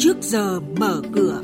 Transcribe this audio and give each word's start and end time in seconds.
trước 0.00 0.16
giờ 0.20 0.60
mở 0.60 1.02
cửa. 1.14 1.42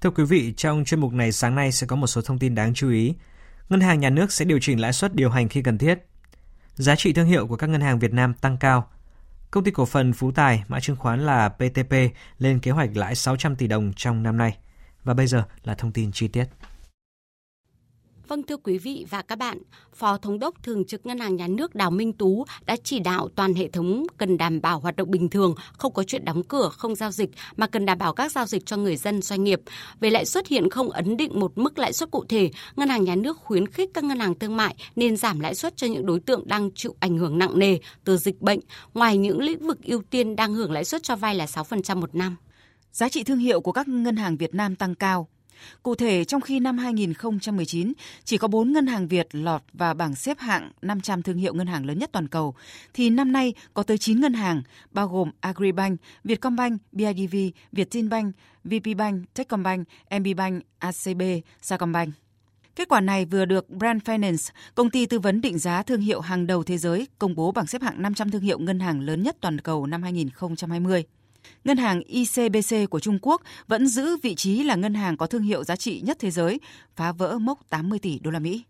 Thưa 0.00 0.10
quý 0.10 0.24
vị, 0.24 0.54
trong 0.56 0.84
chuyên 0.84 1.00
mục 1.00 1.12
này 1.12 1.32
sáng 1.32 1.54
nay 1.54 1.72
sẽ 1.72 1.86
có 1.86 1.96
một 1.96 2.06
số 2.06 2.22
thông 2.22 2.38
tin 2.38 2.54
đáng 2.54 2.74
chú 2.74 2.90
ý. 2.90 3.14
Ngân 3.68 3.80
hàng 3.80 4.00
nhà 4.00 4.10
nước 4.10 4.32
sẽ 4.32 4.44
điều 4.44 4.58
chỉnh 4.60 4.80
lãi 4.80 4.92
suất 4.92 5.14
điều 5.14 5.30
hành 5.30 5.48
khi 5.48 5.62
cần 5.62 5.78
thiết. 5.78 5.98
Giá 6.74 6.96
trị 6.96 7.12
thương 7.12 7.26
hiệu 7.26 7.46
của 7.46 7.56
các 7.56 7.66
ngân 7.66 7.80
hàng 7.80 7.98
Việt 7.98 8.12
Nam 8.12 8.34
tăng 8.34 8.56
cao. 8.56 8.90
Công 9.50 9.64
ty 9.64 9.70
cổ 9.70 9.84
phần 9.84 10.12
Phú 10.12 10.32
Tài, 10.32 10.62
mã 10.68 10.80
chứng 10.80 10.96
khoán 10.96 11.26
là 11.26 11.48
PTP, 11.48 11.92
lên 12.38 12.60
kế 12.60 12.70
hoạch 12.70 12.96
lãi 12.96 13.14
600 13.14 13.56
tỷ 13.56 13.66
đồng 13.66 13.92
trong 13.96 14.22
năm 14.22 14.36
nay. 14.36 14.56
Và 15.04 15.14
bây 15.14 15.26
giờ 15.26 15.44
là 15.64 15.74
thông 15.74 15.92
tin 15.92 16.12
chi 16.12 16.28
tiết. 16.28 16.44
Vâng 18.28 18.42
thưa 18.42 18.56
quý 18.56 18.78
vị 18.78 19.06
và 19.10 19.22
các 19.22 19.38
bạn, 19.38 19.58
Phó 19.94 20.16
Thống 20.16 20.38
đốc 20.38 20.62
Thường 20.62 20.84
trực 20.84 21.06
Ngân 21.06 21.18
hàng 21.18 21.36
Nhà 21.36 21.48
nước 21.48 21.74
Đào 21.74 21.90
Minh 21.90 22.12
Tú 22.12 22.44
đã 22.66 22.76
chỉ 22.84 22.98
đạo 22.98 23.28
toàn 23.34 23.54
hệ 23.54 23.68
thống 23.68 24.06
cần 24.16 24.36
đảm 24.36 24.60
bảo 24.60 24.80
hoạt 24.80 24.96
động 24.96 25.10
bình 25.10 25.28
thường, 25.28 25.54
không 25.72 25.92
có 25.92 26.02
chuyện 26.02 26.24
đóng 26.24 26.42
cửa, 26.42 26.68
không 26.68 26.94
giao 26.94 27.10
dịch, 27.10 27.30
mà 27.56 27.66
cần 27.66 27.86
đảm 27.86 27.98
bảo 27.98 28.14
các 28.14 28.32
giao 28.32 28.46
dịch 28.46 28.66
cho 28.66 28.76
người 28.76 28.96
dân 28.96 29.22
doanh 29.22 29.44
nghiệp. 29.44 29.60
Về 30.00 30.10
lãi 30.10 30.24
suất 30.24 30.46
hiện 30.46 30.70
không 30.70 30.90
ấn 30.90 31.16
định 31.16 31.40
một 31.40 31.58
mức 31.58 31.78
lãi 31.78 31.92
suất 31.92 32.10
cụ 32.10 32.24
thể, 32.28 32.50
Ngân 32.76 32.88
hàng 32.88 33.04
Nhà 33.04 33.14
nước 33.14 33.38
khuyến 33.38 33.68
khích 33.68 33.90
các 33.94 34.04
ngân 34.04 34.20
hàng 34.20 34.38
thương 34.38 34.56
mại 34.56 34.76
nên 34.96 35.16
giảm 35.16 35.40
lãi 35.40 35.54
suất 35.54 35.76
cho 35.76 35.86
những 35.86 36.06
đối 36.06 36.20
tượng 36.20 36.48
đang 36.48 36.70
chịu 36.74 36.94
ảnh 37.00 37.18
hưởng 37.18 37.38
nặng 37.38 37.58
nề 37.58 37.78
từ 38.04 38.16
dịch 38.16 38.40
bệnh, 38.40 38.60
ngoài 38.94 39.18
những 39.18 39.40
lĩnh 39.40 39.66
vực 39.66 39.78
ưu 39.84 40.02
tiên 40.10 40.36
đang 40.36 40.54
hưởng 40.54 40.72
lãi 40.72 40.84
suất 40.84 41.02
cho 41.02 41.16
vay 41.16 41.34
là 41.34 41.44
6% 41.44 42.00
một 42.00 42.14
năm. 42.14 42.36
Giá 42.92 43.08
trị 43.08 43.24
thương 43.24 43.38
hiệu 43.38 43.60
của 43.60 43.72
các 43.72 43.88
ngân 43.88 44.16
hàng 44.16 44.36
Việt 44.36 44.54
Nam 44.54 44.76
tăng 44.76 44.94
cao, 44.94 45.28
Cụ 45.82 45.94
thể, 45.94 46.24
trong 46.24 46.40
khi 46.40 46.60
năm 46.60 46.78
2019 46.78 47.92
chỉ 48.24 48.38
có 48.38 48.48
4 48.48 48.72
ngân 48.72 48.86
hàng 48.86 49.08
Việt 49.08 49.28
lọt 49.32 49.62
vào 49.72 49.94
bảng 49.94 50.14
xếp 50.14 50.38
hạng 50.38 50.70
500 50.82 51.22
thương 51.22 51.36
hiệu 51.36 51.54
ngân 51.54 51.66
hàng 51.66 51.86
lớn 51.86 51.98
nhất 51.98 52.10
toàn 52.12 52.28
cầu, 52.28 52.54
thì 52.94 53.10
năm 53.10 53.32
nay 53.32 53.54
có 53.74 53.82
tới 53.82 53.98
9 53.98 54.20
ngân 54.20 54.34
hàng, 54.34 54.62
bao 54.90 55.08
gồm 55.08 55.30
Agribank, 55.40 56.00
Vietcombank, 56.24 56.82
BIDV, 56.92 57.36
Vietinbank, 57.72 58.34
VPBank, 58.64 59.34
Techcombank, 59.34 59.88
MBBank, 60.10 60.62
ACB, 60.78 61.22
Sacombank. 61.62 62.14
Kết 62.76 62.88
quả 62.88 63.00
này 63.00 63.24
vừa 63.24 63.44
được 63.44 63.70
Brand 63.70 64.02
Finance, 64.02 64.50
công 64.74 64.90
ty 64.90 65.06
tư 65.06 65.18
vấn 65.18 65.40
định 65.40 65.58
giá 65.58 65.82
thương 65.82 66.00
hiệu 66.00 66.20
hàng 66.20 66.46
đầu 66.46 66.62
thế 66.62 66.78
giới, 66.78 67.06
công 67.18 67.34
bố 67.34 67.52
bảng 67.52 67.66
xếp 67.66 67.82
hạng 67.82 68.02
500 68.02 68.30
thương 68.30 68.42
hiệu 68.42 68.58
ngân 68.58 68.80
hàng 68.80 69.00
lớn 69.00 69.22
nhất 69.22 69.36
toàn 69.40 69.60
cầu 69.60 69.86
năm 69.86 70.02
2020. 70.02 71.04
Ngân 71.64 71.76
hàng 71.76 72.02
ICBC 72.02 72.90
của 72.90 73.00
Trung 73.00 73.18
Quốc 73.22 73.42
vẫn 73.66 73.86
giữ 73.86 74.16
vị 74.22 74.34
trí 74.34 74.62
là 74.62 74.74
ngân 74.74 74.94
hàng 74.94 75.16
có 75.16 75.26
thương 75.26 75.42
hiệu 75.42 75.64
giá 75.64 75.76
trị 75.76 76.00
nhất 76.00 76.16
thế 76.20 76.30
giới, 76.30 76.60
phá 76.96 77.12
vỡ 77.12 77.38
mốc 77.38 77.58
80 77.70 77.98
tỷ 77.98 78.18
đô 78.18 78.30
la 78.30 78.38
Mỹ. 78.38 78.62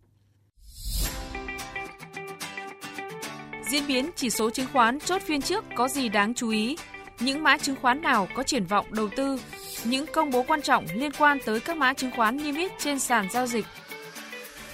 Diễn 3.70 3.86
biến 3.86 4.10
chỉ 4.16 4.30
số 4.30 4.50
chứng 4.50 4.66
khoán 4.72 5.00
chốt 5.00 5.22
phiên 5.22 5.42
trước 5.42 5.64
có 5.76 5.88
gì 5.88 6.08
đáng 6.08 6.34
chú 6.34 6.50
ý? 6.50 6.76
Những 7.20 7.42
mã 7.42 7.58
chứng 7.58 7.76
khoán 7.82 8.02
nào 8.02 8.28
có 8.34 8.42
triển 8.42 8.64
vọng 8.64 8.86
đầu 8.90 9.08
tư? 9.16 9.40
Những 9.84 10.06
công 10.12 10.30
bố 10.30 10.44
quan 10.48 10.62
trọng 10.62 10.86
liên 10.94 11.12
quan 11.18 11.38
tới 11.46 11.60
các 11.60 11.76
mã 11.76 11.92
chứng 11.92 12.10
khoán 12.16 12.36
niêm 12.36 12.54
yết 12.54 12.72
trên 12.78 12.98
sàn 12.98 13.28
giao 13.32 13.46
dịch. 13.46 13.66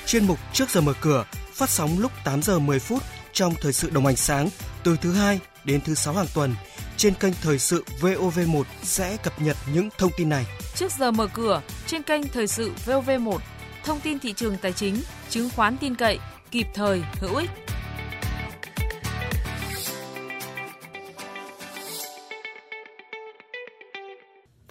Chuyên 0.07 0.27
mục 0.27 0.39
Trước 0.53 0.71
giờ 0.71 0.81
mở 0.81 0.93
cửa 1.01 1.25
phát 1.53 1.71
sóng 1.71 1.99
lúc 1.99 2.13
8 2.25 2.43
giờ 2.43 2.59
10 2.59 2.79
phút 2.79 3.03
trong 3.33 3.55
thời 3.61 3.73
sự 3.73 3.91
đồng 3.91 4.07
hành 4.07 4.17
sáng 4.17 4.49
từ 4.85 4.97
thứ 5.01 5.13
hai 5.13 5.41
đến 5.65 5.81
thứ 5.85 5.95
sáu 5.95 6.15
hàng 6.15 6.27
tuần– 6.35 6.55
trên 6.97 7.15
kênh 7.15 7.33
Thời 7.43 7.59
sự 7.59 7.85
VOV1 8.01 8.63
sẽ 8.83 9.17
cập 9.17 9.43
nhật 9.43 9.57
những 9.75 9.89
thông 9.99 10.11
tin 10.17 10.29
này. 10.29 10.45
Trước 10.75 10.93
giờ 10.93 11.11
mở 11.11 11.29
cửa, 11.35 11.63
trên 11.87 12.03
kênh 12.03 12.29
Thời 12.29 12.47
sự 12.47 12.73
VOV1, 12.87 13.39
thông 13.85 14.01
tin 14.01 14.19
thị 14.19 14.33
trường 14.33 14.57
tài 14.57 14.73
chính, 14.73 14.97
chứng 15.31 15.51
khoán 15.57 15.77
tin 15.77 15.95
cậy, 15.95 16.19
kịp 16.51 16.67
thời, 16.75 17.03
hữu 17.21 17.37
ích. 17.37 17.51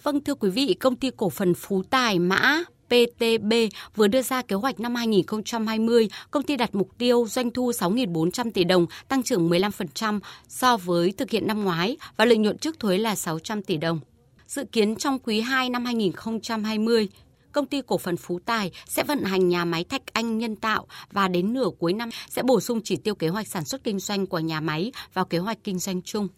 Vâng 0.02 0.24
thưa 0.24 0.34
quý 0.34 0.50
vị, 0.50 0.76
công 0.80 0.96
ty 0.96 1.10
cổ 1.16 1.30
phần 1.30 1.54
Phú 1.54 1.82
Tài 1.90 2.18
mã 2.18 2.64
PTB 2.86 3.52
vừa 3.96 4.08
đưa 4.08 4.22
ra 4.22 4.42
kế 4.42 4.56
hoạch 4.56 4.80
năm 4.80 4.94
2020, 4.94 6.08
công 6.30 6.42
ty 6.42 6.56
đặt 6.56 6.74
mục 6.74 6.88
tiêu 6.98 7.26
doanh 7.28 7.50
thu 7.50 7.70
6.400 7.70 8.50
tỷ 8.50 8.64
đồng, 8.64 8.86
tăng 9.08 9.22
trưởng 9.22 9.48
15% 9.48 10.20
so 10.48 10.76
với 10.76 11.12
thực 11.12 11.30
hiện 11.30 11.46
năm 11.46 11.64
ngoái 11.64 11.96
và 12.16 12.24
lợi 12.24 12.36
nhuận 12.36 12.58
trước 12.58 12.78
thuế 12.78 12.98
là 12.98 13.14
600 13.14 13.62
tỷ 13.62 13.76
đồng. 13.76 14.00
Dự 14.46 14.64
kiến 14.64 14.96
trong 14.96 15.18
quý 15.18 15.40
2 15.40 15.70
năm 15.70 15.84
2020, 15.84 17.08
công 17.52 17.66
ty 17.66 17.82
cổ 17.86 17.98
phần 17.98 18.16
Phú 18.16 18.38
Tài 18.44 18.70
sẽ 18.86 19.02
vận 19.04 19.22
hành 19.22 19.48
nhà 19.48 19.64
máy 19.64 19.84
Thạch 19.84 20.02
Anh 20.12 20.38
nhân 20.38 20.56
tạo 20.56 20.86
và 21.12 21.28
đến 21.28 21.52
nửa 21.52 21.68
cuối 21.78 21.92
năm 21.92 22.10
sẽ 22.28 22.42
bổ 22.42 22.60
sung 22.60 22.80
chỉ 22.84 22.96
tiêu 22.96 23.14
kế 23.14 23.28
hoạch 23.28 23.48
sản 23.48 23.64
xuất 23.64 23.84
kinh 23.84 23.98
doanh 23.98 24.26
của 24.26 24.38
nhà 24.38 24.60
máy 24.60 24.92
vào 25.14 25.24
kế 25.24 25.38
hoạch 25.38 25.58
kinh 25.64 25.78
doanh 25.78 26.02
chung. 26.02 26.28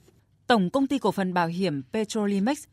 Tổng 0.47 0.71
công 0.71 0.87
ty 0.87 0.99
cổ 0.99 1.12
phần 1.12 1.35
bảo 1.35 1.47
hiểm 1.47 1.83
Petrolimex 1.93 2.65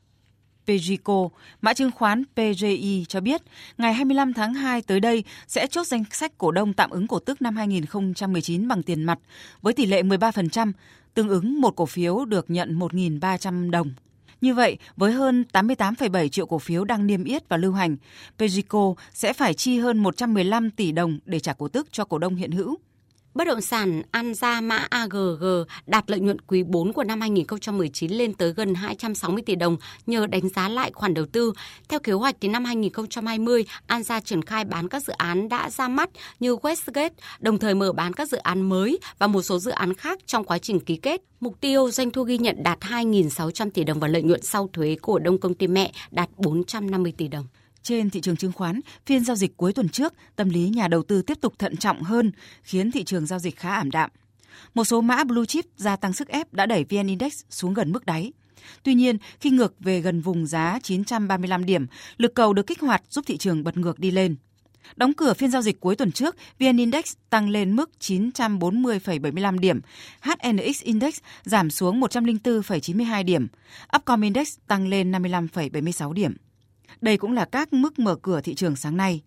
Pegico, 0.67 1.29
mã 1.61 1.73
chứng 1.73 1.91
khoán 1.91 2.23
PGI 2.35 3.05
cho 3.09 3.21
biết, 3.21 3.41
ngày 3.77 3.93
25 3.93 4.33
tháng 4.33 4.53
2 4.53 4.81
tới 4.81 4.99
đây 4.99 5.23
sẽ 5.47 5.67
chốt 5.67 5.87
danh 5.87 6.03
sách 6.11 6.37
cổ 6.37 6.51
đông 6.51 6.73
tạm 6.73 6.89
ứng 6.89 7.07
cổ 7.07 7.19
tức 7.19 7.41
năm 7.41 7.55
2019 7.55 8.67
bằng 8.67 8.83
tiền 8.83 9.03
mặt 9.03 9.19
với 9.61 9.73
tỷ 9.73 9.85
lệ 9.85 10.03
13%, 10.03 10.71
tương 11.13 11.29
ứng 11.29 11.61
một 11.61 11.75
cổ 11.75 11.85
phiếu 11.85 12.25
được 12.25 12.49
nhận 12.49 12.79
1.300 12.79 13.69
đồng. 13.71 13.93
Như 14.41 14.53
vậy, 14.53 14.77
với 14.97 15.11
hơn 15.11 15.45
88,7 15.53 16.27
triệu 16.27 16.45
cổ 16.45 16.59
phiếu 16.59 16.83
đang 16.85 17.07
niêm 17.07 17.23
yết 17.23 17.49
và 17.49 17.57
lưu 17.57 17.73
hành, 17.73 17.97
Pegico 18.39 18.93
sẽ 19.13 19.33
phải 19.33 19.53
chi 19.53 19.79
hơn 19.79 19.97
115 19.97 20.71
tỷ 20.71 20.91
đồng 20.91 21.19
để 21.25 21.39
trả 21.39 21.53
cổ 21.53 21.67
tức 21.67 21.87
cho 21.91 22.05
cổ 22.05 22.17
đông 22.17 22.35
hiện 22.35 22.51
hữu. 22.51 22.77
Bất 23.33 23.47
động 23.47 23.61
sản 23.61 24.01
An 24.11 24.33
Gia 24.33 24.61
mã 24.61 24.87
AGG 24.89 25.45
đạt 25.85 26.11
lợi 26.11 26.19
nhuận 26.19 26.41
quý 26.41 26.63
4 26.63 26.93
của 26.93 27.03
năm 27.03 27.21
2019 27.21 28.11
lên 28.11 28.33
tới 28.33 28.53
gần 28.53 28.75
260 28.75 29.43
tỷ 29.45 29.55
đồng 29.55 29.77
nhờ 30.05 30.27
đánh 30.27 30.49
giá 30.49 30.69
lại 30.69 30.91
khoản 30.93 31.13
đầu 31.13 31.25
tư. 31.25 31.53
Theo 31.89 31.99
kế 31.99 32.13
hoạch 32.13 32.35
thì 32.41 32.47
năm 32.47 32.65
2020, 32.65 33.65
An 33.87 34.03
Gia 34.03 34.19
triển 34.19 34.41
khai 34.41 34.65
bán 34.65 34.87
các 34.87 35.03
dự 35.03 35.13
án 35.13 35.49
đã 35.49 35.69
ra 35.69 35.87
mắt 35.87 36.09
như 36.39 36.55
Westgate, 36.55 37.09
đồng 37.39 37.59
thời 37.59 37.75
mở 37.75 37.93
bán 37.93 38.13
các 38.13 38.29
dự 38.29 38.37
án 38.37 38.61
mới 38.61 38.99
và 39.19 39.27
một 39.27 39.41
số 39.41 39.59
dự 39.59 39.71
án 39.71 39.93
khác 39.93 40.19
trong 40.25 40.43
quá 40.43 40.57
trình 40.57 40.79
ký 40.79 40.95
kết. 40.95 41.21
Mục 41.39 41.61
tiêu 41.61 41.91
doanh 41.91 42.11
thu 42.11 42.23
ghi 42.23 42.37
nhận 42.37 42.63
đạt 42.63 42.79
2.600 42.79 43.69
tỷ 43.69 43.83
đồng 43.83 43.99
và 43.99 44.07
lợi 44.07 44.23
nhuận 44.23 44.41
sau 44.41 44.69
thuế 44.73 44.97
của 45.01 45.19
đông 45.19 45.37
công 45.37 45.53
ty 45.53 45.67
mẹ 45.67 45.91
đạt 46.11 46.29
450 46.37 47.13
tỷ 47.17 47.27
đồng. 47.27 47.45
Trên 47.83 48.09
thị 48.09 48.21
trường 48.21 48.35
chứng 48.35 48.51
khoán, 48.51 48.79
phiên 49.05 49.23
giao 49.23 49.35
dịch 49.35 49.57
cuối 49.57 49.73
tuần 49.73 49.89
trước, 49.89 50.13
tâm 50.35 50.49
lý 50.49 50.69
nhà 50.69 50.87
đầu 50.87 51.03
tư 51.03 51.21
tiếp 51.21 51.37
tục 51.41 51.53
thận 51.59 51.77
trọng 51.77 52.03
hơn, 52.03 52.31
khiến 52.63 52.91
thị 52.91 53.03
trường 53.03 53.25
giao 53.25 53.39
dịch 53.39 53.57
khá 53.57 53.75
ảm 53.75 53.91
đạm. 53.91 54.09
Một 54.73 54.85
số 54.85 55.01
mã 55.01 55.23
blue 55.23 55.45
chip 55.45 55.65
gia 55.77 55.95
tăng 55.95 56.13
sức 56.13 56.27
ép 56.27 56.53
đã 56.53 56.65
đẩy 56.65 56.85
VN 56.89 57.07
Index 57.07 57.41
xuống 57.49 57.73
gần 57.73 57.91
mức 57.91 58.05
đáy. 58.05 58.31
Tuy 58.83 58.93
nhiên, 58.93 59.17
khi 59.39 59.49
ngược 59.49 59.75
về 59.79 60.01
gần 60.01 60.21
vùng 60.21 60.45
giá 60.45 60.79
935 60.83 61.65
điểm, 61.65 61.87
lực 62.17 62.35
cầu 62.35 62.53
được 62.53 62.67
kích 62.67 62.81
hoạt 62.81 63.03
giúp 63.09 63.25
thị 63.27 63.37
trường 63.37 63.63
bật 63.63 63.77
ngược 63.77 63.99
đi 63.99 64.11
lên. 64.11 64.35
Đóng 64.95 65.13
cửa 65.13 65.33
phiên 65.33 65.51
giao 65.51 65.61
dịch 65.61 65.79
cuối 65.79 65.95
tuần 65.95 66.11
trước, 66.11 66.35
VN 66.59 66.77
Index 66.77 67.13
tăng 67.29 67.49
lên 67.49 67.75
mức 67.75 67.89
940,75 67.99 69.59
điểm, 69.59 69.81
HNX 70.21 70.81
Index 70.81 71.17
giảm 71.43 71.69
xuống 71.69 72.01
104,92 72.01 73.25
điểm, 73.25 73.47
Upcom 73.95 74.21
Index 74.21 74.57
tăng 74.67 74.87
lên 74.87 75.11
55,76 75.11 76.13
điểm. 76.13 76.33
Đây 77.01 77.17
cũng 77.17 77.33
là 77.33 77.45
các 77.45 77.73
mức 77.73 77.99
mở 77.99 78.15
cửa 78.15 78.41
thị 78.41 78.55
trường 78.55 78.75
sáng 78.75 78.97
nay. 78.97 79.21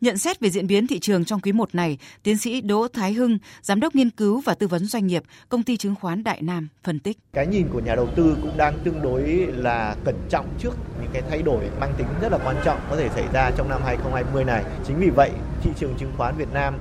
Nhận 0.00 0.18
xét 0.18 0.40
về 0.40 0.50
diễn 0.50 0.66
biến 0.66 0.86
thị 0.86 0.98
trường 0.98 1.24
trong 1.24 1.40
quý 1.40 1.52
1 1.52 1.74
này, 1.74 1.98
tiến 2.22 2.38
sĩ 2.38 2.60
Đỗ 2.60 2.88
Thái 2.88 3.12
Hưng, 3.12 3.38
giám 3.62 3.80
đốc 3.80 3.94
nghiên 3.94 4.10
cứu 4.10 4.40
và 4.40 4.54
tư 4.54 4.66
vấn 4.66 4.86
doanh 4.86 5.06
nghiệp, 5.06 5.22
công 5.48 5.62
ty 5.62 5.76
chứng 5.76 5.94
khoán 5.94 6.24
Đại 6.24 6.42
Nam 6.42 6.68
phân 6.84 6.98
tích. 6.98 7.18
Cái 7.32 7.46
nhìn 7.46 7.68
của 7.72 7.80
nhà 7.80 7.94
đầu 7.94 8.08
tư 8.16 8.36
cũng 8.42 8.56
đang 8.56 8.78
tương 8.84 9.02
đối 9.02 9.22
là 9.56 9.96
cẩn 10.04 10.14
trọng 10.28 10.46
trước 10.58 10.72
những 11.00 11.10
cái 11.12 11.22
thay 11.30 11.42
đổi 11.42 11.64
mang 11.80 11.94
tính 11.98 12.06
rất 12.20 12.32
là 12.32 12.38
quan 12.44 12.56
trọng 12.64 12.80
có 12.90 12.96
thể 12.96 13.08
xảy 13.08 13.24
ra 13.32 13.50
trong 13.56 13.68
năm 13.68 13.80
2020 13.84 14.44
này. 14.44 14.64
Chính 14.86 15.00
vì 15.00 15.10
vậy, 15.10 15.30
thị 15.62 15.70
trường 15.80 15.94
chứng 15.98 16.12
khoán 16.16 16.36
Việt 16.36 16.52
Nam 16.52 16.74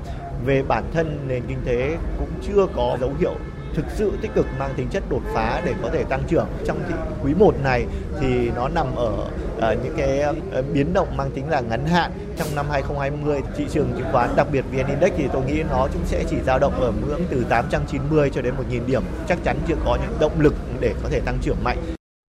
về 0.46 0.64
bản 0.64 0.84
thân 0.94 1.26
nền 1.28 1.44
kinh 1.48 1.62
tế 1.66 1.98
cũng 2.20 2.30
chưa 2.48 2.68
có 2.76 2.98
dấu 3.02 3.14
hiệu 3.20 3.36
thực 3.76 3.86
sự 3.96 4.12
tích 4.22 4.32
cực 4.36 4.46
mang 4.60 4.74
tính 4.76 4.88
chất 4.92 5.04
đột 5.10 5.22
phá 5.34 5.62
để 5.66 5.74
có 5.82 5.90
thể 5.90 6.04
tăng 6.04 6.24
trưởng. 6.28 6.48
Trong 6.66 6.80
quý 7.24 7.34
1 7.34 7.56
này 7.64 7.86
thì 8.20 8.52
nó 8.56 8.70
nằm 8.70 8.96
ở 8.96 9.12
uh, 9.58 9.84
những 9.84 9.94
cái 9.98 10.24
uh, 10.60 10.66
biến 10.74 10.94
động 10.94 11.18
mang 11.18 11.32
tính 11.32 11.50
là 11.50 11.62
ngắn 11.62 11.86
hạn. 11.86 12.12
Trong 12.38 12.48
năm 12.56 12.66
2020 12.70 13.42
thị 13.58 13.66
trường 13.72 13.92
chứng 13.98 14.12
khoán 14.12 14.30
đặc 14.36 14.48
biệt 14.52 14.66
VN 14.72 14.88
Index 14.88 15.12
thì 15.18 15.28
tôi 15.34 15.44
nghĩ 15.46 15.64
nó 15.70 15.88
cũng 15.94 16.06
sẽ 16.06 16.24
chỉ 16.30 16.38
dao 16.46 16.60
động 16.60 16.82
ở 16.82 16.92
ngưỡng 16.92 17.22
từ 17.30 17.46
890 17.50 18.30
cho 18.30 18.42
đến 18.42 18.54
1.000 18.72 18.86
điểm. 18.86 19.04
Chắc 19.28 19.38
chắn 19.44 19.58
chưa 19.68 19.76
có 19.86 19.98
những 20.02 20.20
động 20.20 20.40
lực 20.40 20.54
để 20.80 20.94
có 21.04 21.10
thể 21.10 21.20
tăng 21.20 21.38
trưởng 21.42 21.64
mạnh. 21.64 21.99